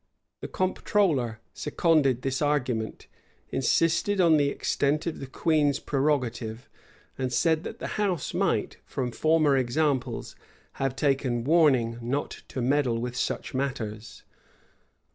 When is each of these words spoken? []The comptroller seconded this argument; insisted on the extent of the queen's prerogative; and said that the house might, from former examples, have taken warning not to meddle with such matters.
[]The 0.41 0.47
comptroller 0.47 1.41
seconded 1.53 2.23
this 2.23 2.41
argument; 2.41 3.05
insisted 3.51 4.19
on 4.19 4.37
the 4.37 4.47
extent 4.49 5.05
of 5.05 5.19
the 5.19 5.27
queen's 5.27 5.77
prerogative; 5.79 6.67
and 7.19 7.31
said 7.31 7.63
that 7.65 7.77
the 7.77 8.01
house 8.01 8.33
might, 8.33 8.77
from 8.83 9.11
former 9.11 9.55
examples, 9.55 10.35
have 10.81 10.95
taken 10.95 11.43
warning 11.43 11.99
not 12.01 12.41
to 12.47 12.63
meddle 12.63 12.97
with 12.97 13.15
such 13.15 13.53
matters. 13.53 14.23